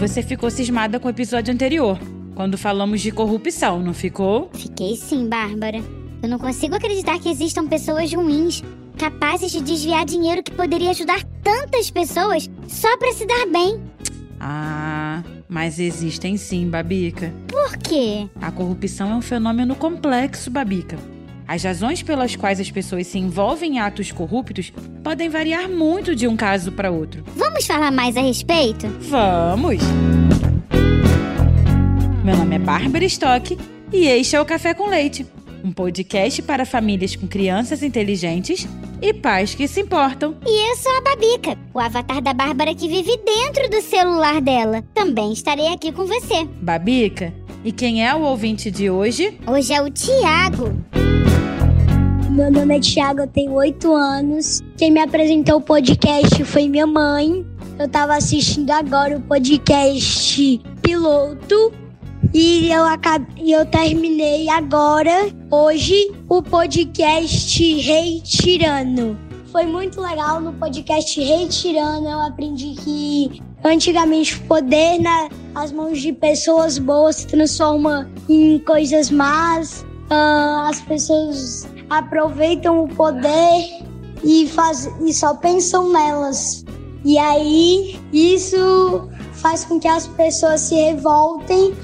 você 0.00 0.22
ficou 0.22 0.50
cismada 0.50 0.98
com 0.98 1.08
o 1.08 1.10
episódio 1.10 1.52
anterior, 1.52 1.98
quando 2.34 2.56
falamos 2.56 3.02
de 3.02 3.10
corrupção, 3.10 3.82
não 3.82 3.92
ficou? 3.92 4.48
Fiquei 4.54 4.96
sim, 4.96 5.28
Bárbara. 5.28 5.76
Eu 6.22 6.28
não 6.28 6.38
consigo 6.38 6.74
acreditar 6.74 7.18
que 7.18 7.28
existam 7.28 7.66
pessoas 7.66 8.10
ruins, 8.10 8.62
capazes 8.96 9.52
de 9.52 9.60
desviar 9.60 10.06
dinheiro 10.06 10.42
que 10.42 10.52
poderia 10.52 10.88
ajudar 10.88 11.22
tantas 11.42 11.90
pessoas 11.90 12.48
só 12.66 12.96
pra 12.96 13.12
se 13.12 13.26
dar 13.26 13.44
bem. 13.46 13.78
Ah, 14.40 15.22
mas 15.46 15.78
existem 15.78 16.38
sim, 16.38 16.66
Babica. 16.70 17.30
Por 17.46 17.76
quê? 17.76 18.26
A 18.40 18.50
corrupção 18.50 19.12
é 19.12 19.14
um 19.14 19.20
fenômeno 19.20 19.74
complexo, 19.74 20.50
Babica. 20.50 20.96
As 21.50 21.64
razões 21.64 22.00
pelas 22.00 22.36
quais 22.36 22.60
as 22.60 22.70
pessoas 22.70 23.08
se 23.08 23.18
envolvem 23.18 23.74
em 23.74 23.78
atos 23.80 24.12
corruptos 24.12 24.72
podem 25.02 25.28
variar 25.28 25.68
muito 25.68 26.14
de 26.14 26.28
um 26.28 26.36
caso 26.36 26.70
para 26.70 26.92
outro. 26.92 27.24
Vamos 27.34 27.66
falar 27.66 27.90
mais 27.90 28.16
a 28.16 28.20
respeito? 28.20 28.86
Vamos! 29.00 29.82
Meu 32.22 32.36
nome 32.36 32.54
é 32.54 32.58
Bárbara 32.60 33.04
Stock 33.04 33.58
e 33.92 34.06
este 34.06 34.36
é 34.36 34.40
o 34.40 34.44
Café 34.44 34.74
com 34.74 34.88
Leite, 34.88 35.26
um 35.64 35.72
podcast 35.72 36.40
para 36.42 36.64
famílias 36.64 37.16
com 37.16 37.26
crianças 37.26 37.82
inteligentes 37.82 38.68
e 39.02 39.12
pais 39.12 39.52
que 39.52 39.66
se 39.66 39.80
importam. 39.80 40.36
E 40.46 40.70
eu 40.70 40.76
sou 40.76 40.96
a 40.98 41.00
Babica, 41.00 41.58
o 41.74 41.80
avatar 41.80 42.22
da 42.22 42.32
Bárbara 42.32 42.76
que 42.76 42.86
vive 42.86 43.18
dentro 43.26 43.68
do 43.68 43.82
celular 43.82 44.40
dela. 44.40 44.84
Também 44.94 45.32
estarei 45.32 45.66
aqui 45.66 45.90
com 45.90 46.06
você. 46.06 46.44
Babica, 46.62 47.34
e 47.64 47.72
quem 47.72 48.06
é 48.06 48.14
o 48.14 48.20
ouvinte 48.20 48.70
de 48.70 48.88
hoje? 48.88 49.36
Hoje 49.48 49.72
é 49.72 49.82
o 49.82 49.90
Tiago. 49.90 50.99
Meu 52.30 52.48
nome 52.48 52.76
é 52.76 52.80
Thiago, 52.80 53.22
eu 53.22 53.26
tenho 53.26 53.52
8 53.54 53.92
anos. 53.92 54.60
Quem 54.78 54.92
me 54.92 55.00
apresentou 55.00 55.56
o 55.56 55.60
podcast 55.60 56.44
foi 56.44 56.68
minha 56.68 56.86
mãe. 56.86 57.44
Eu 57.76 57.88
tava 57.88 58.14
assistindo 58.14 58.70
agora 58.70 59.16
o 59.16 59.20
podcast 59.20 60.60
piloto 60.80 61.72
e 62.32 62.70
eu 62.70 62.84
acabei, 62.84 63.52
eu 63.52 63.66
terminei 63.66 64.48
agora 64.48 65.28
hoje 65.50 66.12
o 66.28 66.40
podcast 66.40 67.80
Rei 67.80 68.20
Tirano. 68.20 69.18
Foi 69.50 69.66
muito 69.66 70.00
legal 70.00 70.40
no 70.40 70.52
podcast 70.52 71.20
Rei 71.20 71.48
Tirano. 71.48 72.08
Eu 72.08 72.20
aprendi 72.20 72.76
que 72.80 73.42
antigamente 73.64 74.36
o 74.36 74.40
poder 74.42 75.00
nas 75.52 75.72
mãos 75.72 76.00
de 76.00 76.12
pessoas 76.12 76.78
boas 76.78 77.16
se 77.16 77.26
transforma 77.26 78.08
em 78.28 78.60
coisas 78.60 79.10
más. 79.10 79.84
Ah, 80.10 80.68
as 80.68 80.80
pessoas 80.80 81.68
aproveitam 81.88 82.84
o 82.84 82.88
poder 82.88 83.84
e, 84.24 84.48
faz, 84.48 84.90
e 85.00 85.12
só 85.12 85.34
pensam 85.34 85.92
nelas. 85.92 86.64
E 87.04 87.16
aí 87.16 87.98
isso 88.12 89.08
faz 89.34 89.64
com 89.64 89.80
que 89.80 89.88
as 89.88 90.06
pessoas 90.06 90.60
se 90.60 90.74
revoltem 90.74 91.74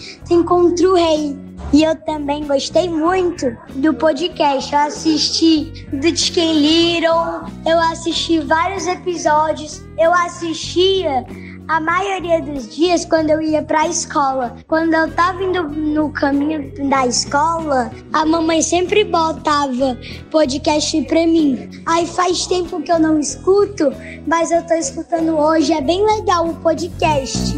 contra 0.44 0.88
o 0.88 0.94
rei. 0.94 1.38
E 1.72 1.82
eu 1.82 1.97
também 2.02 2.47
gostei 2.47 2.88
muito 2.88 3.56
do 3.77 3.92
podcast. 3.94 4.72
Eu 4.72 4.80
assisti 4.80 5.86
do 5.92 6.16
Chicken 6.16 6.54
Little, 6.54 7.50
eu 7.66 7.78
assisti 7.91 8.38
vários 8.41 8.86
episódios, 8.86 9.82
eu 9.98 10.12
assistia 10.12 11.25
a 11.69 11.81
maioria 11.81 12.41
dos 12.41 12.75
dias 12.75 13.04
quando 13.04 13.31
eu 13.31 13.41
ia 13.41 13.62
para 13.62 13.82
a 13.82 13.88
escola. 13.88 14.56
Quando 14.66 14.94
eu 14.94 15.10
tava 15.12 15.43
indo 15.43 15.62
no 15.65 16.10
caminho 16.10 16.72
da 16.88 17.06
escola, 17.06 17.91
a 18.12 18.25
mamãe 18.25 18.62
sempre 18.62 19.04
botava 19.04 19.99
podcast 20.31 21.03
para 21.03 21.27
mim. 21.27 21.69
Aí 21.87 22.06
faz 22.06 22.47
tempo 22.47 22.81
que 22.81 22.93
eu 22.93 22.99
não 22.99 23.19
escuto, 23.19 23.93
mas 24.27 24.50
eu 24.50 24.65
tô 24.66 24.75
escutando 24.75 25.37
hoje. 25.37 25.72
É 25.72 25.81
bem 25.81 26.04
legal 26.04 26.49
o 26.49 26.54
podcast. 26.54 27.54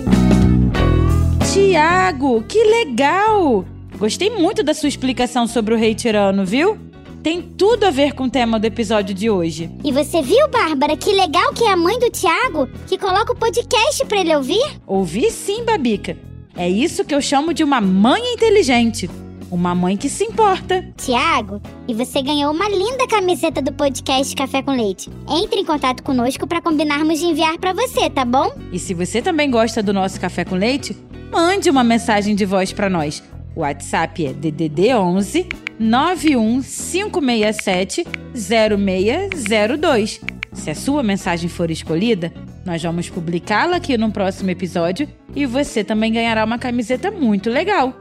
Tiago, 1.52 2.42
que 2.42 2.62
legal! 2.62 3.64
Gostei 3.98 4.30
muito 4.30 4.62
da 4.62 4.74
sua 4.74 4.88
explicação 4.88 5.46
sobre 5.46 5.74
o 5.74 5.76
rei 5.76 5.94
tirano, 5.94 6.44
viu? 6.44 6.87
Tem 7.28 7.42
tudo 7.42 7.84
a 7.84 7.90
ver 7.90 8.14
com 8.14 8.24
o 8.24 8.30
tema 8.30 8.58
do 8.58 8.64
episódio 8.64 9.14
de 9.14 9.28
hoje. 9.28 9.70
E 9.84 9.92
você 9.92 10.22
viu, 10.22 10.48
Bárbara, 10.48 10.96
que 10.96 11.12
legal 11.12 11.52
que 11.52 11.62
é 11.62 11.70
a 11.70 11.76
mãe 11.76 11.98
do 11.98 12.08
Tiago 12.08 12.66
que 12.86 12.96
coloca 12.96 13.34
o 13.34 13.36
podcast 13.36 14.02
pra 14.06 14.18
ele 14.22 14.34
ouvir? 14.34 14.64
Ouvi 14.86 15.30
sim, 15.30 15.62
Babica. 15.62 16.16
É 16.56 16.66
isso 16.66 17.04
que 17.04 17.14
eu 17.14 17.20
chamo 17.20 17.52
de 17.52 17.62
uma 17.62 17.82
mãe 17.82 18.32
inteligente. 18.32 19.10
Uma 19.50 19.74
mãe 19.74 19.94
que 19.94 20.08
se 20.08 20.24
importa. 20.24 20.82
Tiago, 20.96 21.60
e 21.86 21.92
você 21.92 22.22
ganhou 22.22 22.50
uma 22.50 22.66
linda 22.66 23.06
camiseta 23.06 23.60
do 23.60 23.74
podcast 23.74 24.34
Café 24.34 24.62
com 24.62 24.70
Leite. 24.70 25.10
Entre 25.28 25.60
em 25.60 25.66
contato 25.66 26.02
conosco 26.02 26.46
para 26.46 26.62
combinarmos 26.62 27.18
de 27.18 27.26
enviar 27.26 27.58
para 27.58 27.74
você, 27.74 28.08
tá 28.08 28.24
bom? 28.24 28.50
E 28.72 28.78
se 28.78 28.94
você 28.94 29.20
também 29.20 29.50
gosta 29.50 29.82
do 29.82 29.92
nosso 29.92 30.18
Café 30.18 30.46
com 30.46 30.54
Leite, 30.54 30.96
mande 31.30 31.68
uma 31.68 31.84
mensagem 31.84 32.34
de 32.34 32.46
voz 32.46 32.72
para 32.72 32.88
nós. 32.88 33.22
O 33.58 33.60
WhatsApp 33.62 34.24
é 34.24 34.32
DDD 34.32 34.94
11 34.94 35.48
91567 35.80 38.06
0602. 38.32 40.20
Se 40.52 40.70
a 40.70 40.74
sua 40.76 41.02
mensagem 41.02 41.48
for 41.48 41.68
escolhida, 41.68 42.32
nós 42.64 42.80
vamos 42.80 43.10
publicá-la 43.10 43.78
aqui 43.78 43.98
no 43.98 44.12
próximo 44.12 44.48
episódio 44.48 45.08
e 45.34 45.44
você 45.44 45.82
também 45.82 46.12
ganhará 46.12 46.44
uma 46.44 46.56
camiseta 46.56 47.10
muito 47.10 47.50
legal. 47.50 47.92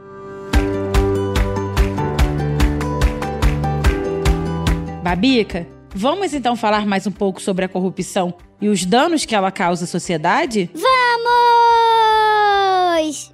Babica, 5.02 5.66
vamos 5.92 6.34
então 6.34 6.54
falar 6.54 6.86
mais 6.86 7.04
um 7.04 7.12
pouco 7.12 7.42
sobre 7.42 7.64
a 7.64 7.68
corrupção 7.68 8.32
e 8.60 8.68
os 8.68 8.84
danos 8.84 9.24
que 9.24 9.34
ela 9.34 9.50
causa 9.50 9.86
à 9.86 9.88
sociedade? 9.88 10.70
Vamos! 10.72 11.57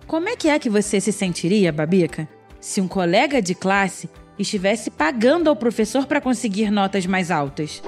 Como 0.07 0.29
é 0.29 0.37
que 0.37 0.49
é 0.49 0.59
que 0.59 0.71
você 0.71 1.01
se 1.01 1.13
sentiria, 1.13 1.73
Babica, 1.73 2.29
se 2.61 2.81
um 2.81 2.89
colega 2.89 3.41
de 3.41 3.55
classe 3.55 4.09
estivesse 4.39 4.91
pagando 4.91 5.49
ao 5.49 5.57
professor 5.57 6.07
para 6.07 6.21
conseguir 6.21 6.71
notas 6.71 7.07
mais 7.07 7.31
altas? 7.31 7.83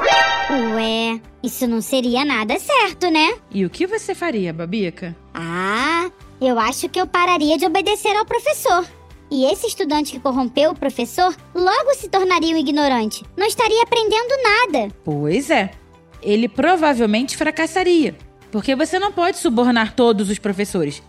Ué, 0.49 1.21
isso 1.43 1.67
não 1.67 1.81
seria 1.81 2.25
nada 2.25 2.57
certo, 2.59 3.11
né? 3.11 3.35
E 3.51 3.65
o 3.65 3.71
que 3.71 3.87
você 3.87 4.15
faria, 4.15 4.53
Babica? 4.53 5.17
Ah, 5.35 6.11
eu 6.41 6.59
acho 6.59 6.89
que 6.89 7.01
eu 7.01 7.07
pararia 7.07 7.59
de 7.59 7.67
obedecer 7.67 8.17
ao 8.17 8.25
professor. 8.25 8.87
E 9.31 9.45
esse 9.45 9.67
estudante 9.67 10.13
que 10.13 10.21
corrompeu 10.21 10.71
o 10.71 10.79
professor 10.79 11.35
logo 11.53 11.95
se 11.95 12.09
tornaria 12.09 12.55
um 12.55 12.59
ignorante. 12.59 13.25
Não 13.37 13.47
estaria 13.47 13.83
aprendendo 13.83 14.35
nada. 14.43 14.95
Pois 15.05 15.51
é. 15.51 15.73
Ele 16.23 16.49
provavelmente 16.49 17.37
fracassaria, 17.37 18.17
porque 18.53 18.77
você 18.77 18.99
não 18.99 19.11
pode 19.13 19.39
subornar 19.39 19.95
todos 19.95 20.31
os 20.31 20.39
professores. 20.39 21.03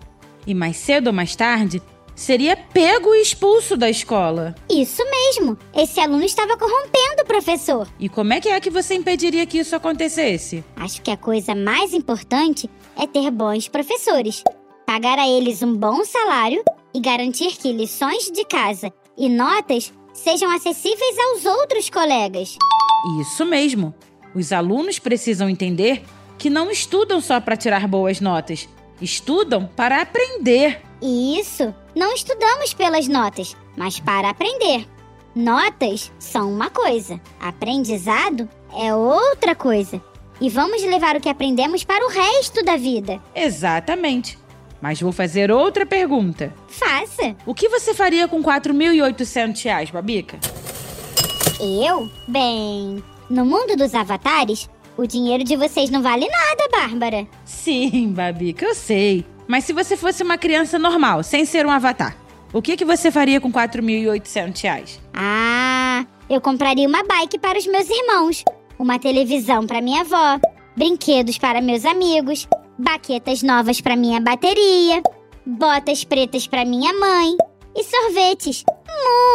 E 0.47 0.53
mais 0.53 0.77
cedo 0.77 1.07
ou 1.07 1.13
mais 1.13 1.35
tarde, 1.35 1.81
seria 2.15 2.57
pego 2.57 3.13
e 3.13 3.21
expulso 3.21 3.77
da 3.77 3.89
escola. 3.89 4.55
Isso 4.69 5.03
mesmo. 5.03 5.57
Esse 5.75 5.99
aluno 5.99 6.23
estava 6.23 6.57
corrompendo 6.57 7.21
o 7.21 7.25
professor. 7.25 7.87
E 7.99 8.09
como 8.09 8.33
é 8.33 8.41
que 8.41 8.49
é 8.49 8.59
que 8.59 8.71
você 8.71 8.95
impediria 8.95 9.45
que 9.45 9.59
isso 9.59 9.75
acontecesse? 9.75 10.63
Acho 10.75 11.01
que 11.01 11.11
a 11.11 11.17
coisa 11.17 11.53
mais 11.53 11.93
importante 11.93 12.69
é 12.97 13.05
ter 13.05 13.29
bons 13.29 13.67
professores. 13.67 14.43
Pagar 14.85 15.19
a 15.19 15.27
eles 15.27 15.61
um 15.61 15.75
bom 15.75 16.03
salário 16.05 16.63
e 16.93 16.99
garantir 16.99 17.57
que 17.57 17.71
lições 17.71 18.31
de 18.31 18.43
casa 18.45 18.91
e 19.17 19.29
notas 19.29 19.93
sejam 20.13 20.49
acessíveis 20.49 21.15
aos 21.19 21.45
outros 21.45 21.89
colegas. 21.89 22.57
Isso 23.21 23.45
mesmo. 23.45 23.93
Os 24.33 24.51
alunos 24.51 24.97
precisam 24.97 25.49
entender 25.49 26.03
que 26.37 26.49
não 26.49 26.71
estudam 26.71 27.19
só 27.19 27.39
para 27.39 27.57
tirar 27.57 27.87
boas 27.87 28.21
notas, 28.21 28.67
estudam 29.01 29.65
para 29.75 30.01
aprender. 30.01 30.81
Isso! 31.01 31.73
Não 31.95 32.13
estudamos 32.13 32.73
pelas 32.73 33.07
notas, 33.07 33.55
mas 33.75 33.99
para 33.99 34.29
aprender. 34.29 34.87
Notas 35.35 36.11
são 36.17 36.51
uma 36.51 36.69
coisa, 36.69 37.21
aprendizado 37.39 38.49
é 38.75 38.93
outra 38.93 39.55
coisa. 39.55 40.01
E 40.39 40.49
vamos 40.49 40.83
levar 40.83 41.15
o 41.15 41.21
que 41.21 41.29
aprendemos 41.29 41.83
para 41.83 42.05
o 42.05 42.09
resto 42.09 42.63
da 42.63 42.77
vida. 42.77 43.19
Exatamente. 43.35 44.37
Mas 44.79 45.01
vou 45.01 45.11
fazer 45.11 45.51
outra 45.51 45.85
pergunta. 45.85 46.53
Faça! 46.67 47.35
O 47.45 47.55
que 47.55 47.67
você 47.67 47.93
faria 47.93 48.27
com 48.27 48.43
4.800 48.43 49.63
reais, 49.63 49.89
Babica? 49.89 50.39
Eu? 51.59 52.07
Bem, 52.27 53.03
no 53.27 53.43
mundo 53.43 53.75
dos 53.75 53.95
avatares, 53.95 54.69
o 54.97 55.05
dinheiro 55.05 55.43
de 55.43 55.55
vocês 55.55 55.89
não 55.89 56.01
vale 56.01 56.27
nada, 56.27 56.69
Bárbara. 56.71 57.27
Sim, 57.45 58.11
Babica, 58.11 58.65
eu 58.65 58.75
sei. 58.75 59.25
Mas 59.47 59.63
se 59.63 59.71
você 59.71 59.95
fosse 59.95 60.23
uma 60.23 60.37
criança 60.37 60.77
normal, 60.77 61.23
sem 61.23 61.45
ser 61.45 61.65
um 61.65 61.71
avatar, 61.71 62.17
o 62.51 62.61
que, 62.61 62.75
que 62.75 62.83
você 62.83 63.11
faria 63.11 63.39
com 63.39 63.51
4.800 63.51 64.61
reais? 64.61 64.99
Ah, 65.13 66.05
eu 66.29 66.41
compraria 66.41 66.87
uma 66.87 67.03
bike 67.03 67.39
para 67.39 67.57
os 67.57 67.67
meus 67.67 67.89
irmãos, 67.89 68.43
uma 68.77 68.99
televisão 68.99 69.65
para 69.65 69.81
minha 69.81 70.01
avó, 70.01 70.39
brinquedos 70.75 71.37
para 71.37 71.61
meus 71.61 71.85
amigos, 71.85 72.47
baquetas 72.77 73.41
novas 73.41 73.79
para 73.79 73.95
minha 73.95 74.19
bateria, 74.19 75.01
botas 75.45 76.03
pretas 76.03 76.45
para 76.47 76.65
minha 76.65 76.93
mãe 76.93 77.35
e 77.75 77.83
sorvetes. 77.83 78.65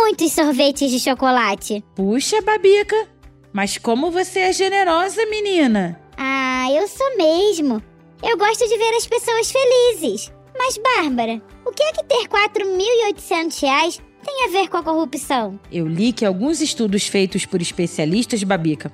Muitos 0.05 0.33
sorvetes 0.33 0.91
de 0.91 0.99
chocolate. 0.99 1.83
Puxa, 1.95 2.43
Babica, 2.43 3.09
mas 3.53 3.79
como 3.79 4.11
você 4.11 4.41
é 4.41 4.53
generosa, 4.53 5.25
menina! 5.27 6.01
Ah, 6.17 6.67
eu 6.73 6.87
sou 6.89 7.17
mesmo. 7.17 7.83
Eu 8.23 8.39
gosto 8.39 8.67
de 8.69 8.79
ver 8.79 8.95
as 8.97 9.07
pessoas 9.07 9.51
felizes. 9.51 10.33
Mas, 10.57 10.79
Bárbara, 10.79 11.43
o 11.65 11.73
que 11.73 11.83
é 11.83 11.93
que 11.93 12.05
ter 12.05 12.29
4.800 12.29 13.61
reais 13.61 14.01
tem 14.25 14.47
a 14.47 14.53
ver 14.53 14.69
com 14.69 14.77
a 14.77 14.83
corrupção? 14.83 15.59
Eu 15.71 15.89
li 15.89 16.13
que 16.13 16.25
alguns 16.25 16.61
estudos 16.61 17.07
feitos 17.07 17.45
por 17.45 17.61
especialistas, 17.61 18.43
Babica, 18.45 18.93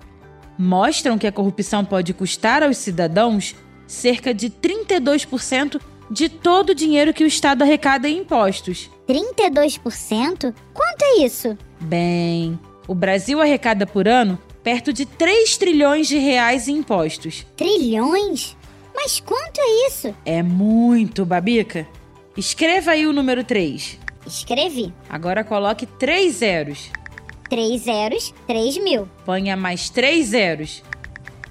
mostram 0.58 1.18
que 1.18 1.26
a 1.26 1.32
corrupção 1.32 1.84
pode 1.84 2.14
custar 2.14 2.62
aos 2.62 2.78
cidadãos 2.78 3.54
cerca 3.86 4.32
de 4.32 4.48
32% 4.50 5.80
de 6.10 6.28
todo 6.28 6.70
o 6.70 6.74
dinheiro 6.74 7.12
que 7.12 7.24
o 7.24 7.26
Estado 7.26 7.62
arrecada 7.62 8.08
em 8.08 8.18
impostos. 8.18 8.90
32%? 9.06 10.54
Quanto 10.72 11.02
é 11.02 11.24
isso? 11.24 11.56
Bem, 11.80 12.58
o 12.86 12.94
Brasil 12.94 13.40
arrecada 13.40 13.86
por 13.86 14.08
ano 14.08 14.38
perto 14.68 14.92
de 14.92 15.06
3 15.06 15.56
trilhões 15.56 16.08
de 16.08 16.18
reais 16.18 16.68
em 16.68 16.76
impostos. 16.76 17.46
Trilhões? 17.56 18.54
Mas 18.94 19.18
quanto 19.18 19.58
é 19.58 19.86
isso? 19.86 20.14
É 20.26 20.42
muito, 20.42 21.24
Babica. 21.24 21.88
Escreva 22.36 22.90
aí 22.90 23.06
o 23.06 23.12
número 23.14 23.42
3. 23.42 23.98
Escrevi. 24.26 24.92
Agora 25.08 25.42
coloque 25.42 25.86
três 25.86 26.34
zeros. 26.34 26.90
Três 27.48 27.80
zeros, 27.80 28.34
três 28.46 28.76
mil. 28.76 29.08
Ponha 29.24 29.56
mais 29.56 29.88
três 29.88 30.26
zeros. 30.26 30.82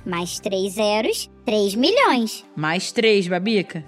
Mais 0.06 0.40
três 0.40 0.74
zeros, 0.74 1.28
três 1.44 1.74
milhões. 1.74 2.46
Mais 2.56 2.92
três, 2.92 3.28
Babica. 3.28 3.84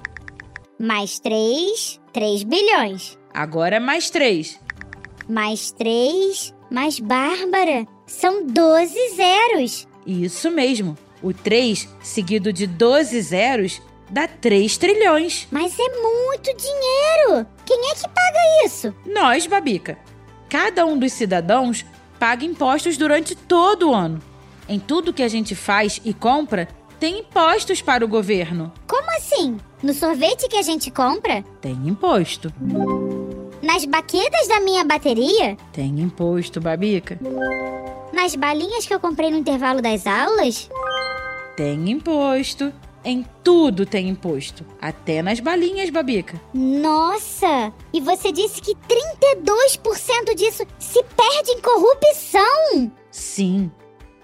Mais 0.80 1.20
três, 1.20 2.02
três 2.12 2.42
bilhões. 2.42 3.16
Agora 3.32 3.80
mais 3.80 4.10
três. 4.10 4.60
Mais 5.30 5.70
três, 5.70 6.52
mais 6.72 7.00
Bárbara. 7.00 7.86
São 8.10 8.44
12 8.46 9.16
zeros. 9.16 9.88
Isso 10.06 10.50
mesmo. 10.50 10.98
O 11.22 11.32
3, 11.32 11.88
seguido 12.02 12.52
de 12.52 12.66
12 12.66 13.22
zeros, 13.22 13.80
dá 14.10 14.28
3 14.28 14.78
trilhões. 14.78 15.48
Mas 15.52 15.78
é 15.78 16.02
muito 16.02 16.52
dinheiro. 16.58 17.46
Quem 17.64 17.92
é 17.92 17.94
que 17.94 18.02
paga 18.02 18.66
isso? 18.66 18.94
Nós, 19.06 19.46
Babica. 19.46 20.00
Cada 20.50 20.86
um 20.88 20.98
dos 20.98 21.14
cidadãos 21.14 21.86
paga 22.20 22.44
impostos 22.44 22.98
durante 22.98 23.36
todo 23.36 23.92
o 23.92 23.94
ano. 23.94 24.20
Em 24.68 24.80
tudo 24.80 25.14
que 25.14 25.24
a 25.24 25.28
gente 25.28 25.54
faz 25.54 26.02
e 26.04 26.12
compra, 26.12 26.68
tem 27.00 27.20
impostos 27.20 27.80
para 27.80 28.04
o 28.04 28.08
governo. 28.08 28.74
Como 28.88 29.10
assim? 29.18 29.58
No 29.84 29.94
sorvete 29.94 30.48
que 30.50 30.58
a 30.58 30.64
gente 30.64 30.90
compra? 30.90 31.44
Tem 31.62 31.74
imposto. 31.86 32.52
Nas 33.62 33.86
baquetas 33.86 34.48
da 34.48 34.60
minha 34.62 34.84
bateria? 34.84 35.56
Tem 35.72 36.00
imposto, 36.00 36.60
Babica. 36.60 37.20
Nas 38.22 38.36
balinhas 38.36 38.86
que 38.86 38.94
eu 38.94 39.00
comprei 39.00 39.32
no 39.32 39.38
intervalo 39.38 39.82
das 39.82 40.06
aulas? 40.06 40.70
Tem 41.56 41.90
imposto. 41.90 42.74
Em 43.02 43.26
tudo 43.42 43.86
tem 43.86 44.10
imposto. 44.10 44.66
Até 44.82 45.22
nas 45.22 45.40
balinhas, 45.40 45.90
Babica. 45.90 46.40
Nossa! 46.54 47.72
E 47.94 48.02
você 48.02 48.30
disse 48.34 48.60
que 48.60 48.76
32% 48.76 50.36
disso 50.36 50.66
se 50.78 51.02
perde 51.02 51.52
em 51.52 51.62
corrupção! 51.62 52.92
Sim. 53.10 53.72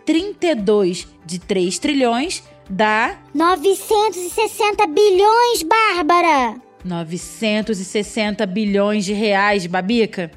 32 0.06 1.08
de 1.26 1.40
3 1.40 1.80
trilhões 1.80 2.44
dá 2.70 3.18
960 3.34 4.88
bilhões, 4.88 5.64
Bárbara! 5.64 6.62
960 6.84 8.46
bilhões 8.46 9.06
de 9.06 9.14
reais, 9.14 9.66
Babica. 9.66 10.32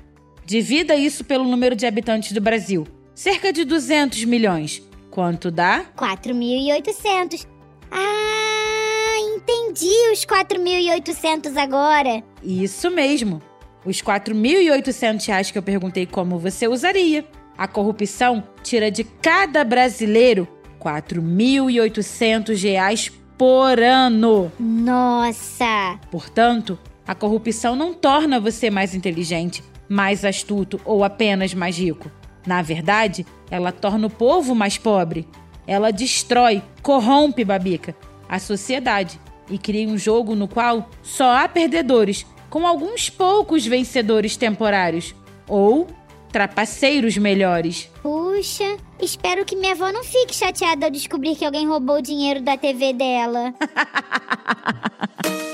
Divida 0.47 0.95
isso 0.95 1.25
pelo 1.25 1.43
número 1.43 1.75
de 1.75 1.87
habitantes 1.87 2.31
do 2.31 2.41
Brasil. 2.41 2.87
Cerca 3.19 3.53
de 3.53 3.65
200 3.65 4.25
milhões. 4.26 4.81
Quanto 5.11 5.50
dá? 5.50 5.87
4.800. 5.97 7.49
Ah, 7.91 9.17
entendi 9.35 9.91
os 10.12 10.25
4.800 10.25 11.56
agora. 11.56 12.23
Isso 12.41 12.88
mesmo. 12.93 13.43
Os 13.85 14.00
4.800 14.00 15.26
reais 15.26 15.50
que 15.50 15.59
eu 15.59 15.62
perguntei 15.65 16.06
como 16.06 16.38
você 16.38 16.69
usaria. 16.69 17.26
A 17.59 17.67
corrupção 17.67 18.44
tira 18.62 18.88
de 18.88 19.03
cada 19.03 19.64
brasileiro 19.64 20.47
4.800 20.81 22.62
reais 22.62 23.11
por 23.37 23.81
ano. 23.81 24.53
Nossa! 24.61 25.99
Portanto, 26.09 26.79
a 27.05 27.17
corrupção 27.17 27.75
não 27.75 27.93
torna 27.93 28.38
você 28.38 28.71
mais 28.71 28.94
inteligente, 28.94 29.64
mais 29.88 30.25
astuto 30.25 30.81
ou 30.85 31.03
apenas 31.03 31.53
mais 31.53 31.76
rico. 31.76 32.09
Na 32.46 32.62
verdade, 32.62 33.26
ela 33.50 33.73
torna 33.73 34.06
o 34.06 34.11
povo 34.11 34.55
mais 34.55 34.79
pobre. 34.79 35.26
Ela 35.67 35.90
destrói, 35.90 36.62
corrompe, 36.82 37.44
Babica, 37.44 37.94
a 38.29 38.38
sociedade 38.38 39.20
e 39.50 39.58
cria 39.58 39.88
um 39.88 39.99
jogo 39.99 40.35
no 40.35 40.49
qual 40.49 40.88
só 41.02 41.37
há 41.37 41.49
perdedores, 41.49 42.26
com 42.50 42.67
alguns 42.67 43.11
poucos 43.11 43.67
vencedores 43.67 44.37
temporários 44.37 45.14
ou 45.46 45.87
trapaceiros 46.32 47.17
melhores. 47.17 47.90
Puxa, 48.02 48.76
espero 49.00 49.44
que 49.44 49.56
minha 49.56 49.73
avó 49.73 49.90
não 49.90 50.05
fique 50.05 50.35
chateada 50.35 50.87
ao 50.87 50.90
descobrir 50.90 51.37
que 51.37 51.44
alguém 51.44 51.67
roubou 51.67 51.96
o 51.96 52.02
dinheiro 52.02 52.40
da 52.40 52.56
TV 52.56 52.93
dela. 52.93 53.55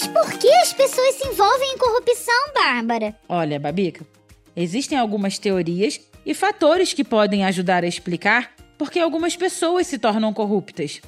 Mas 0.00 0.06
por 0.06 0.38
que 0.38 0.48
as 0.48 0.72
pessoas 0.72 1.16
se 1.16 1.26
envolvem 1.26 1.74
em 1.74 1.76
corrupção, 1.76 2.52
Bárbara? 2.54 3.16
Olha, 3.28 3.58
Babica, 3.58 4.06
existem 4.54 4.96
algumas 4.96 5.40
teorias 5.40 6.00
e 6.24 6.32
fatores 6.34 6.92
que 6.92 7.02
podem 7.02 7.44
ajudar 7.44 7.82
a 7.82 7.88
explicar 7.88 8.54
por 8.78 8.92
que 8.92 9.00
algumas 9.00 9.34
pessoas 9.34 9.88
se 9.88 9.98
tornam 9.98 10.32
corruptas. 10.32 11.00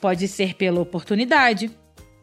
Pode 0.00 0.26
ser 0.26 0.54
pela 0.54 0.80
oportunidade. 0.80 1.70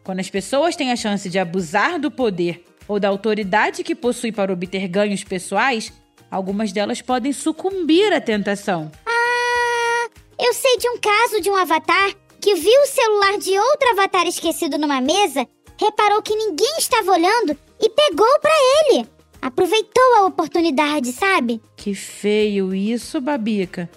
Quando 0.03 0.19
as 0.19 0.27
pessoas 0.27 0.75
têm 0.75 0.91
a 0.91 0.95
chance 0.95 1.29
de 1.29 1.37
abusar 1.37 1.99
do 1.99 2.09
poder 2.09 2.65
ou 2.87 2.99
da 2.99 3.07
autoridade 3.07 3.83
que 3.83 3.93
possui 3.93 4.31
para 4.31 4.51
obter 4.51 4.87
ganhos 4.87 5.23
pessoais, 5.23 5.93
algumas 6.31 6.71
delas 6.71 7.03
podem 7.03 7.31
sucumbir 7.33 8.11
à 8.11 8.19
tentação. 8.19 8.91
Ah, 9.05 10.09
eu 10.39 10.55
sei 10.55 10.75
de 10.79 10.89
um 10.89 10.97
caso 10.97 11.39
de 11.39 11.51
um 11.51 11.55
avatar 11.55 12.15
que 12.41 12.55
viu 12.55 12.81
o 12.81 12.87
celular 12.87 13.37
de 13.37 13.59
outro 13.59 13.89
avatar 13.91 14.25
esquecido 14.25 14.79
numa 14.79 14.99
mesa, 14.99 15.47
reparou 15.79 16.21
que 16.21 16.35
ninguém 16.35 16.77
estava 16.77 17.11
olhando 17.11 17.57
e 17.79 17.89
pegou 17.89 18.39
para 18.39 18.53
ele. 18.89 19.07
Aproveitou 19.41 20.15
a 20.17 20.25
oportunidade, 20.25 21.11
sabe? 21.11 21.61
Que 21.75 21.93
feio 21.93 22.73
isso, 22.73 23.21
Babica. 23.21 23.89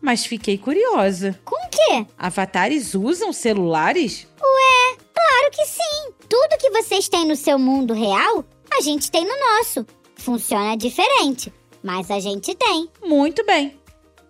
Mas 0.00 0.24
fiquei 0.26 0.56
curiosa. 0.58 1.38
Com 1.44 1.56
o 1.56 1.68
quê? 1.70 2.06
Avatares 2.18 2.94
usam 2.94 3.32
celulares? 3.32 4.26
Ué, 4.40 4.96
claro 5.14 5.50
que 5.52 5.64
sim. 5.66 6.12
Tudo 6.28 6.58
que 6.58 6.70
vocês 6.70 7.08
têm 7.08 7.26
no 7.26 7.36
seu 7.36 7.58
mundo 7.58 7.92
real, 7.92 8.44
a 8.76 8.80
gente 8.80 9.10
tem 9.10 9.24
no 9.24 9.34
nosso. 9.38 9.86
Funciona 10.16 10.76
diferente, 10.76 11.52
mas 11.82 12.10
a 12.10 12.20
gente 12.20 12.54
tem. 12.54 12.88
Muito 13.02 13.44
bem. 13.44 13.78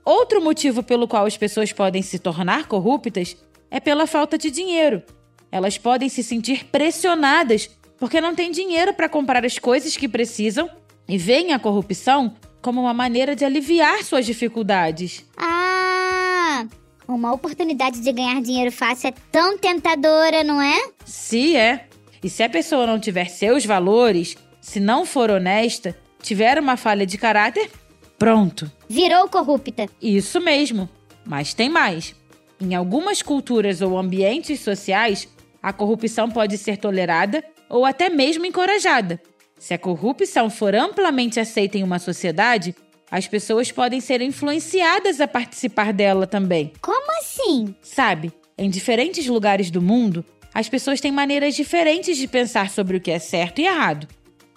Outro 0.05 0.41
motivo 0.41 0.83
pelo 0.83 1.07
qual 1.07 1.27
as 1.27 1.37
pessoas 1.37 1.73
podem 1.73 2.03
se 2.03 2.19
tornar 2.19 2.67
corruptas 2.67 3.37
é 3.71 3.79
pela 3.79 4.07
falta 4.07 4.37
de 4.39 4.51
dinheiro. 4.51 5.03
Elas 5.51 5.77
podem 5.77 6.09
se 6.09 6.23
sentir 6.23 6.65
pressionadas 6.67 7.71
porque 7.99 8.21
não 8.21 8.35
têm 8.35 8.51
dinheiro 8.51 8.95
para 8.95 9.09
comprar 9.09 9.45
as 9.45 9.59
coisas 9.59 9.97
que 9.97 10.09
precisam 10.09 10.71
e 11.09 11.19
veem 11.19 11.53
a 11.53 11.59
corrupção 11.59 12.35
como 12.63 12.81
uma 12.81 12.95
maneira 12.95 13.35
de 13.35 13.45
aliviar 13.45 14.03
suas 14.05 14.25
dificuldades. 14.25 15.25
Ah, 15.37 16.67
uma 17.09 17.33
oportunidade 17.33 18.01
de 18.01 18.13
ganhar 18.13 18.41
dinheiro 18.41 18.71
fácil 18.71 19.09
é 19.09 19.15
tão 19.33 19.59
tentadora, 19.59 20.45
não 20.45 20.63
é? 20.63 20.91
Se 21.05 21.57
é. 21.57 21.87
E 22.23 22.29
se 22.29 22.43
a 22.43 22.49
pessoa 22.49 22.87
não 22.87 23.01
tiver 23.01 23.29
seus 23.29 23.65
valores, 23.65 24.37
se 24.61 24.79
não 24.79 25.05
for 25.05 25.31
honesta, 25.31 25.97
tiver 26.23 26.59
uma 26.59 26.77
falha 26.77 27.07
de 27.07 27.17
caráter, 27.19 27.71
pronto. 28.19 28.71
Virou 28.89 29.29
corrupta. 29.29 29.87
Isso 30.01 30.41
mesmo. 30.41 30.89
Mas 31.25 31.55
tem 31.55 31.69
mais. 31.69 32.15
Em 32.61 32.75
algumas 32.75 33.23
culturas 33.23 33.81
ou 33.81 33.99
ambientes 33.99 34.61
sociais, 34.61 35.27
a 35.63 35.73
corrupção 35.73 36.31
pode 36.31 36.57
ser 36.59 36.77
tolerada 36.77 37.45
ou 37.69 37.85
até 37.85 38.09
mesmo 38.09 38.47
encorajada. 38.47 39.21
Se 39.59 39.75
a 39.75 39.79
corrupção 39.79 40.49
for 40.49 40.75
amplamente 40.75 41.39
aceita 41.39 41.77
em 41.77 41.83
uma 41.83 41.99
sociedade, 41.99 42.75
as 43.11 43.27
pessoas 43.27 43.71
podem 43.71 44.01
ser 44.01 44.23
influenciadas 44.23 45.21
a 45.21 45.29
participar 45.29 45.93
dela 45.93 46.27
também. 46.27 46.73
Como 46.81 47.13
assim? 47.19 47.75
Sabe, 47.83 48.33
em 48.57 48.71
diferentes 48.71 49.27
lugares 49.27 49.71
do 49.71 49.83
mundo, 49.83 50.25
as 50.55 50.69
pessoas 50.69 51.01
têm 51.01 51.13
maneiras 51.13 51.55
diferentes 51.55 52.17
de 52.17 52.27
pensar 52.27 52.71
sobre 52.71 52.97
o 52.97 53.01
que 53.01 53.11
é 53.11 53.19
certo 53.19 53.61
e 53.61 53.67
errado. 53.67 54.09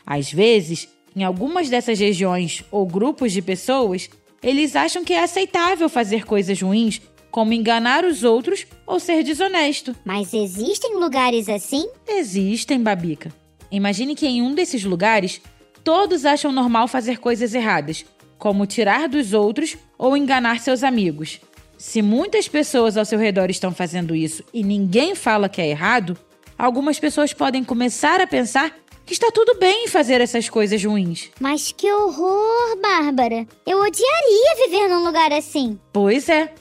Às 0.06 0.32
vezes, 0.32 0.90
em 1.16 1.24
algumas 1.24 1.70
dessas 1.70 2.00
regiões 2.00 2.64
ou 2.72 2.86
grupos 2.86 3.32
de 3.32 3.42
pessoas, 3.42 4.10
eles 4.42 4.76
acham 4.76 5.04
que 5.04 5.14
é 5.14 5.24
aceitável 5.24 5.88
fazer 5.88 6.26
coisas 6.26 6.62
ruins, 6.62 7.02
como 7.34 7.52
enganar 7.52 8.06
os 8.06 8.24
outros 8.24 8.68
ou 8.86 9.00
ser 9.00 9.24
desonesto. 9.24 9.96
Mas 10.06 10.36
existem 10.36 10.96
lugares 11.00 11.50
assim? 11.50 11.90
Existem, 12.08 12.80
Babica. 12.80 13.34
Imagine 13.72 14.14
que 14.14 14.28
em 14.28 14.44
um 14.44 14.54
desses 14.54 14.84
lugares, 14.84 15.42
todos 15.84 16.28
acham 16.28 16.52
normal 16.52 16.88
fazer 16.88 17.18
coisas 17.18 17.56
erradas, 17.56 18.06
como 18.38 18.68
tirar 18.68 19.10
dos 19.10 19.34
outros 19.34 19.76
ou 19.98 20.16
enganar 20.16 20.60
seus 20.60 20.84
amigos. 20.84 21.42
Se 21.76 22.04
muitas 22.04 22.48
pessoas 22.48 22.98
ao 22.98 23.04
seu 23.04 23.18
redor 23.18 23.50
estão 23.50 23.74
fazendo 23.74 24.16
isso 24.16 24.44
e 24.54 24.64
ninguém 24.64 25.16
fala 25.16 25.50
que 25.50 25.60
é 25.60 25.68
errado, 25.68 26.16
algumas 26.56 27.00
pessoas 27.00 27.34
podem 27.34 27.64
começar 27.64 28.22
a 28.22 28.28
pensar 28.28 28.72
que 29.08 29.14
está 29.14 29.32
tudo 29.32 29.58
bem 29.58 29.88
fazer 29.88 30.22
essas 30.22 30.48
coisas 30.48 30.84
ruins. 30.84 31.32
Mas 31.40 31.72
que 31.72 31.92
horror, 31.92 32.80
Bárbara! 32.80 33.48
Eu 33.66 33.80
odiaria 33.80 34.68
viver 34.68 34.88
num 34.88 35.04
lugar 35.04 35.34
assim. 35.34 35.80
Pois 35.92 36.30
é. 36.30 36.54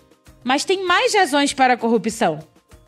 Mas 0.45 0.65
tem 0.65 0.85
mais 0.85 1.15
razões 1.15 1.53
para 1.53 1.75
a 1.75 1.77
corrupção. 1.77 2.39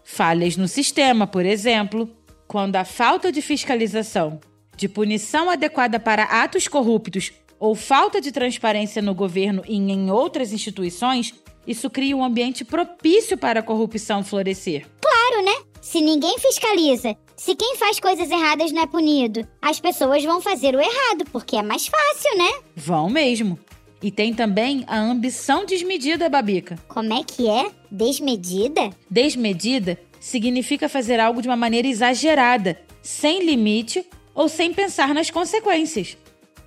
Falhas 0.03 0.57
no 0.57 0.69
sistema, 0.69 1.27
por 1.27 1.47
exemplo, 1.47 2.11
quando 2.47 2.77
a 2.77 2.85
falta 2.85 3.33
de 3.33 3.41
fiscalização, 3.41 4.41
de 4.77 4.89
punição 4.89 5.49
adequada 5.49 5.99
para 5.99 6.25
atos 6.25 6.69
corruptos 6.69 7.33
ou 7.59 7.75
falta 7.75 8.21
de 8.21 8.31
transparência 8.31 9.01
no 9.01 9.15
governo 9.15 9.63
e 9.67 9.77
em 9.77 10.11
outras 10.11 10.53
instituições, 10.53 11.35
isso 11.67 11.89
cria 11.89 12.17
um 12.17 12.25
ambiente 12.25 12.65
propício 12.65 13.39
para 13.39 13.61
a 13.61 13.63
corrupção 13.63 14.23
florescer. 14.23 14.87
Claro, 15.01 15.45
né? 15.45 15.55
Se 15.81 16.01
ninguém 16.01 16.39
fiscaliza, 16.39 17.17
se 17.37 17.55
quem 17.55 17.77
faz 17.77 17.99
coisas 18.01 18.31
erradas 18.31 18.73
não 18.73 18.83
é 18.83 18.87
punido, 18.87 19.47
as 19.61 19.81
pessoas 19.81 20.25
vão 20.25 20.41
fazer 20.41 20.75
o 20.75 20.81
errado, 20.81 21.25
porque 21.33 21.57
é 21.57 21.63
mais 21.63 21.87
fácil, 21.87 22.39
né? 22.39 22.51
Vão 22.77 23.09
mesmo. 23.09 23.59
E 24.05 24.11
tem 24.11 24.35
também 24.35 24.85
a 24.87 24.99
ambição 24.99 25.65
desmedida, 25.65 26.29
Babica. 26.29 26.79
Como 26.87 27.11
é 27.15 27.25
que 27.25 27.49
é? 27.49 27.71
Desmedida? 27.91 28.91
Desmedida 29.11 29.99
significa 30.21 30.91
fazer 30.91 31.19
algo 31.19 31.41
de 31.41 31.49
uma 31.49 31.57
maneira 31.57 31.89
exagerada, 31.89 32.79
sem 33.03 33.43
limite 33.43 34.05
ou 34.35 34.47
sem 34.47 34.75
pensar 34.75 35.15
nas 35.15 35.31
consequências. 35.31 36.19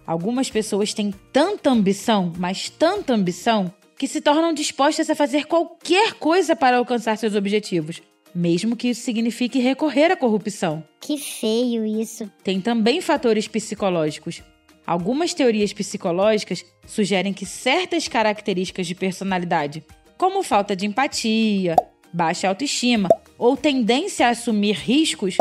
Algumas 0.04 0.50
pessoas 0.50 0.96
têm 0.96 1.14
tanta 1.32 1.70
ambição, 1.70 2.34
mas 2.40 2.72
tanta 2.72 3.14
ambição, 3.14 3.72
que 4.00 4.08
se 4.08 4.20
tornam 4.20 4.52
dispostas 4.52 5.08
a 5.08 5.14
fazer 5.14 5.46
qualquer 5.46 6.14
coisa 6.14 6.56
para 6.56 6.78
alcançar 6.78 7.20
seus 7.20 7.36
objetivos, 7.36 8.02
mesmo 8.34 8.76
que 8.76 8.88
isso 8.88 9.02
signifique 9.02 9.60
recorrer 9.60 10.12
à 10.12 10.18
corrupção. 10.18 10.84
Que 11.00 11.20
feio 11.20 11.86
isso. 11.86 12.32
Tem 12.44 12.60
também 12.60 13.00
fatores 13.00 13.48
psicológicos. 13.48 14.42
Algumas 14.88 15.34
teorias 15.34 15.74
psicológicas 15.74 16.64
sugerem 16.88 17.34
que 17.34 17.46
certas 17.46 18.08
características 18.08 18.88
de 18.88 18.96
personalidade, 18.96 19.84
como 20.18 20.42
falta 20.42 20.78
de 20.78 20.86
empatia, 20.86 21.76
baixa 22.14 22.48
autoestima 22.48 23.10
ou 23.38 23.58
tendência 23.58 24.26
a 24.26 24.30
assumir 24.30 24.78
riscos, 24.78 25.36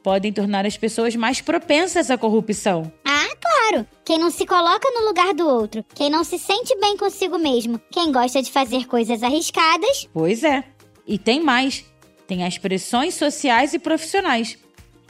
podem 0.00 0.32
tornar 0.32 0.64
as 0.64 0.76
pessoas 0.76 1.16
mais 1.16 1.40
propensas 1.40 2.08
à 2.08 2.16
corrupção. 2.16 2.92
Ah, 3.04 3.34
claro! 3.40 3.84
Quem 4.04 4.16
não 4.16 4.30
se 4.30 4.46
coloca 4.46 4.88
no 4.92 5.08
lugar 5.08 5.34
do 5.34 5.48
outro, 5.48 5.84
quem 5.92 6.08
não 6.08 6.22
se 6.22 6.38
sente 6.38 6.78
bem 6.78 6.96
consigo 6.96 7.36
mesmo, 7.36 7.80
quem 7.90 8.12
gosta 8.12 8.40
de 8.40 8.52
fazer 8.52 8.86
coisas 8.86 9.24
arriscadas. 9.24 10.08
Pois 10.12 10.44
é. 10.44 10.62
E 11.04 11.18
tem 11.18 11.42
mais: 11.42 11.84
tem 12.28 12.44
as 12.44 12.58
pressões 12.58 13.14
sociais 13.14 13.74
e 13.74 13.78
profissionais. 13.80 14.56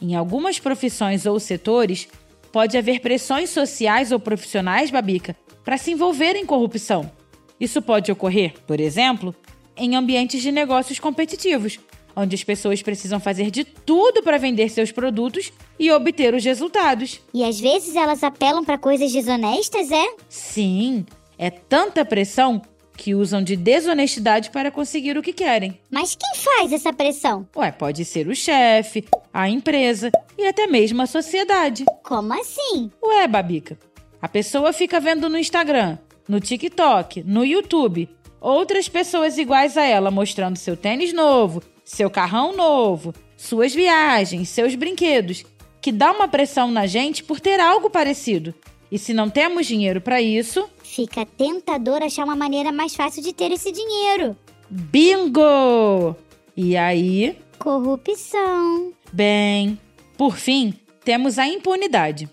Em 0.01 0.15
algumas 0.15 0.59
profissões 0.59 1.27
ou 1.27 1.39
setores, 1.39 2.09
pode 2.55 2.79
haver 2.79 3.01
pressões 3.01 3.51
sociais 3.51 4.13
ou 4.13 4.21
profissionais, 4.21 4.89
Babica, 4.89 5.35
para 5.65 5.77
se 5.77 5.91
envolver 5.91 6.37
em 6.37 6.47
corrupção. 6.47 7.11
Isso 7.59 7.83
pode 7.83 8.13
ocorrer, 8.13 8.55
por 8.65 8.79
exemplo, 8.79 9.35
em 9.77 9.97
ambientes 9.97 10.41
de 10.41 10.53
negócios 10.53 11.01
competitivos, 11.01 11.81
onde 12.15 12.37
as 12.37 12.45
pessoas 12.45 12.81
precisam 12.81 13.19
fazer 13.19 13.51
de 13.51 13.65
tudo 13.65 14.23
para 14.23 14.39
vender 14.39 14.69
seus 14.69 14.93
produtos 14.93 15.53
e 15.81 15.91
obter 15.91 16.33
os 16.33 16.45
resultados. 16.45 17.21
E 17.35 17.43
às 17.43 17.59
vezes 17.59 17.97
elas 17.97 18.23
apelam 18.23 18.65
para 18.65 18.79
coisas 18.79 19.13
desonestas, 19.13 19.91
é? 19.91 20.15
Sim, 20.29 21.05
é 21.37 21.51
tanta 21.51 22.05
pressão 22.05 22.63
que 22.97 23.15
usam 23.15 23.43
de 23.43 23.57
desonestidade 23.57 24.51
para 24.51 24.71
conseguir 24.71 25.17
o 25.19 25.23
que 25.23 25.33
querem. 25.33 25.79
Mas 25.91 26.15
quem 26.15 26.43
faz 26.43 26.73
essa 26.73 26.93
pressão? 26.93 27.47
Ué, 27.57 27.71
pode 27.71 28.05
ser 28.05 28.29
o 28.29 28.35
chefe, 28.35 29.05
a 29.33 29.49
empresa 29.49 30.11
e 30.39 30.47
até 30.47 30.67
mesmo 30.67 31.03
a 31.03 31.07
sociedade. 31.07 31.85
Como 32.03 32.33
assim? 32.33 32.91
Ué, 33.03 33.27
Babica, 33.27 33.79
a 34.21 34.29
pessoa 34.29 34.73
fica 34.73 35.01
vendo 35.01 35.29
no 35.29 35.39
Instagram, 35.39 35.99
no 36.29 36.41
TikTok, 36.41 37.23
no 37.25 37.45
YouTube, 37.45 38.09
outras 38.41 38.89
pessoas 38.89 39.39
iguais 39.39 39.77
a 39.77 39.85
ela 39.85 40.11
mostrando 40.11 40.57
seu 40.57 40.77
tênis 40.77 41.13
novo, 41.13 41.63
seu 41.85 42.11
carrão 42.11 42.57
novo, 42.57 43.15
suas 43.37 43.75
viagens, 43.75 44.49
seus 44.49 44.75
brinquedos, 44.75 45.45
que 45.81 45.93
dá 45.93 46.13
uma 46.13 46.27
pressão 46.27 46.71
na 46.71 46.87
gente 46.87 47.23
por 47.23 47.41
ter 47.41 47.61
algo 47.61 47.91
parecido. 47.91 48.55
E 48.95 48.99
se 48.99 49.13
não 49.13 49.29
temos 49.29 49.67
dinheiro 49.67 50.01
para 50.01 50.23
isso, 50.23 50.71
Fica 50.85 51.27
tentador 51.27 52.01
achar 52.01 52.23
uma 52.23 52.37
maneira 52.37 52.71
mais 52.71 52.95
fácil 52.95 53.21
de 53.21 53.33
ter 53.33 53.51
esse 53.51 53.73
dinheiro. 53.73 54.37
bingo! 54.71 56.15
E 56.57 56.77
aí, 56.77 57.37
Corrupção. 57.59 58.93
bem, 59.13 59.77
por 60.17 60.37
fim, 60.37 60.73
temos 61.05 61.41
a 61.41 61.49
impunidade. 61.49 62.29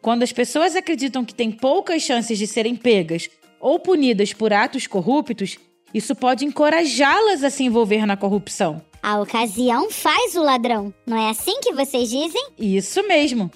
Quando 0.00 0.22
as 0.22 0.30
pessoas 0.32 0.76
acreditam 0.76 1.24
que 1.24 1.34
têm 1.34 1.50
poucas 1.50 2.00
chances 2.02 2.38
de 2.38 2.46
serem 2.46 2.76
pegas 2.76 3.28
ou 3.58 3.80
punidas 3.80 4.32
por 4.32 4.52
atos 4.52 4.86
corruptos, 4.86 5.58
isso 5.92 6.14
pode 6.14 6.44
encorajá-las 6.44 7.42
a 7.42 7.50
se 7.50 7.64
envolver 7.64 8.06
na 8.06 8.16
corrupção. 8.16 8.80
A 9.02 9.20
ocasião 9.20 9.90
faz 9.90 10.36
o 10.36 10.42
ladrão. 10.42 10.94
Não 11.04 11.18
é 11.18 11.30
assim 11.30 11.58
que 11.60 11.72
vocês 11.72 12.08
dizem? 12.08 12.50
Isso 12.56 13.02
mesmo. 13.08 13.50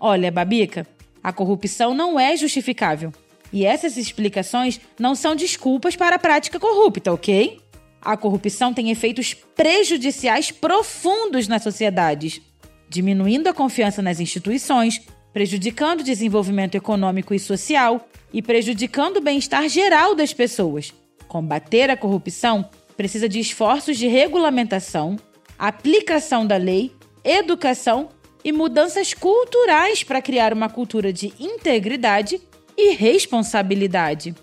Olha, 0.00 0.30
Babica, 0.32 0.86
a 1.22 1.32
corrupção 1.32 1.94
não 1.94 2.18
é 2.18 2.36
justificável. 2.36 3.12
E 3.52 3.64
essas 3.64 3.96
explicações 3.96 4.80
não 4.98 5.14
são 5.14 5.34
desculpas 5.34 5.96
para 5.96 6.16
a 6.16 6.18
prática 6.18 6.60
corrupta, 6.60 7.12
ok? 7.12 7.60
A 8.00 8.16
corrupção 8.16 8.72
tem 8.72 8.90
efeitos 8.90 9.34
prejudiciais 9.34 10.50
profundos 10.50 11.48
nas 11.48 11.62
sociedades, 11.62 12.40
diminuindo 12.88 13.48
a 13.48 13.54
confiança 13.54 14.00
nas 14.00 14.20
instituições, 14.20 15.00
prejudicando 15.32 16.00
o 16.00 16.04
desenvolvimento 16.04 16.74
econômico 16.74 17.34
e 17.34 17.38
social 17.38 18.08
e 18.32 18.42
prejudicando 18.42 19.16
o 19.16 19.22
bem-estar 19.22 19.68
geral 19.68 20.14
das 20.14 20.32
pessoas. 20.32 20.92
Combater 21.26 21.90
a 21.90 21.96
corrupção 21.96 22.68
precisa 22.96 23.28
de 23.28 23.38
esforços 23.38 23.96
de 23.96 24.06
regulamentação, 24.06 25.16
aplicação 25.58 26.46
da 26.46 26.56
lei, 26.56 26.92
educação 27.24 28.08
e 28.44 28.52
mudanças 28.52 29.14
culturais 29.14 30.02
para 30.02 30.22
criar 30.22 30.52
uma 30.52 30.68
cultura 30.68 31.12
de 31.12 31.32
integridade 31.38 32.40
e 32.76 32.94
responsabilidade. 32.94 34.34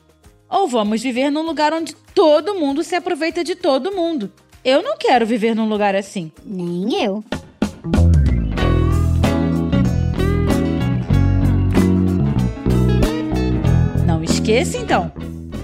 Ou 0.50 0.68
vamos 0.68 1.02
viver 1.02 1.30
num 1.30 1.42
lugar 1.42 1.74
onde 1.74 1.96
todo 2.14 2.56
mundo 2.56 2.84
se 2.84 2.96
aproveita 2.96 3.44
de 3.44 3.56
todo 3.56 3.96
mundo. 3.96 4.32
Eu 4.64 4.82
não 4.82 4.98
quero 4.98 5.26
viver 5.26 5.56
num 5.56 5.68
lugar 5.70 5.96
assim. 5.96 6.32
Nem 6.44 7.04
eu. 7.04 7.24
Não 14.06 14.24
esqueça 14.24 14.78
então. 14.78 15.12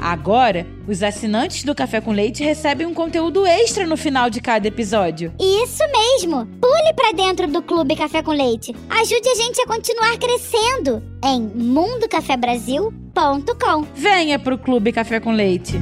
Agora, 0.01 0.65
os 0.87 1.03
assinantes 1.03 1.63
do 1.63 1.75
Café 1.75 2.01
com 2.01 2.11
Leite 2.11 2.43
recebem 2.43 2.87
um 2.87 2.93
conteúdo 2.93 3.45
extra 3.45 3.85
no 3.85 3.95
final 3.95 4.31
de 4.31 4.41
cada 4.41 4.67
episódio. 4.67 5.31
Isso 5.39 5.83
mesmo! 5.91 6.47
Pule 6.59 6.93
pra 6.95 7.11
dentro 7.11 7.45
do 7.47 7.61
Clube 7.61 7.95
Café 7.95 8.23
com 8.23 8.31
Leite. 8.31 8.75
Ajude 8.89 9.29
a 9.29 9.35
gente 9.35 9.61
a 9.61 9.67
continuar 9.67 10.17
crescendo 10.17 11.03
em 11.23 11.41
mundocafebrasil.com. 11.41 13.85
Venha 13.93 14.39
pro 14.39 14.57
Clube 14.57 14.91
Café 14.91 15.19
com 15.19 15.33
Leite. 15.33 15.79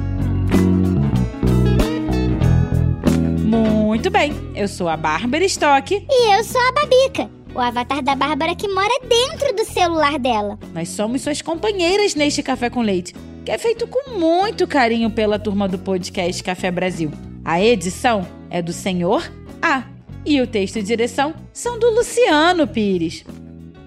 Muito 3.46 4.10
bem, 4.12 4.34
eu 4.54 4.68
sou 4.68 4.90
a 4.90 4.98
Bárbara 4.98 5.46
Stock. 5.46 5.96
E 5.96 6.36
eu 6.36 6.44
sou 6.44 6.60
a 6.62 6.74
Babica, 6.74 7.30
o 7.56 7.60
avatar 7.60 8.04
da 8.04 8.16
Bárbara 8.16 8.54
que 8.54 8.68
mora 8.68 9.00
dentro 9.08 9.56
do 9.56 9.64
celular 9.64 10.20
dela. 10.20 10.60
Nós 10.74 10.90
somos 10.90 11.22
suas 11.22 11.42
companheiras 11.42 12.16
neste 12.16 12.44
Café 12.44 12.70
com 12.70 12.82
Leite, 12.82 13.16
que 13.50 13.54
é 13.54 13.58
feito 13.58 13.88
com 13.88 14.12
muito 14.12 14.68
carinho 14.68 15.10
pela 15.10 15.40
turma 15.40 15.68
do 15.68 15.80
podcast 15.80 16.44
Café 16.44 16.70
Brasil. 16.70 17.12
A 17.44 17.60
edição 17.60 18.24
é 18.48 18.62
do 18.62 18.72
Senhor 18.72 19.28
A 19.60 19.86
e 20.24 20.40
o 20.40 20.46
texto 20.46 20.76
e 20.76 20.84
direção 20.84 21.34
são 21.52 21.80
do 21.80 21.90
Luciano 21.90 22.68
Pires. 22.68 23.26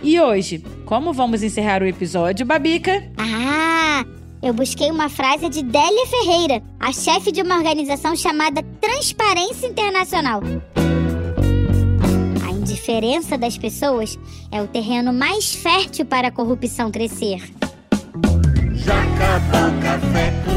E 0.02 0.21
hoje, 0.21 0.64
como 0.85 1.12
vamos 1.12 1.45
encerrar 1.45 1.81
o 1.81 1.87
episódio, 1.87 2.45
Babica? 2.45 3.09
Ah! 3.16 4.04
Eu 4.42 4.52
busquei 4.52 4.90
uma 4.90 5.09
frase 5.09 5.49
de 5.49 5.62
Délia 5.62 6.07
Ferreira, 6.09 6.61
a 6.81 6.92
chefe 6.92 7.31
de 7.31 7.40
uma 7.40 7.57
organização 7.57 8.16
chamada 8.16 8.64
Transparência 8.81 9.69
Internacional. 9.69 10.40
A 12.45 12.50
indiferença 12.50 13.38
das 13.38 13.57
pessoas 13.57 14.19
é 14.50 14.61
o 14.61 14.66
terreno 14.66 15.12
mais 15.12 15.54
fértil 15.54 16.04
para 16.04 16.26
a 16.26 16.33
corrupção 16.33 16.90
crescer. 16.90 17.62
O 18.85 19.81
café 19.81 20.52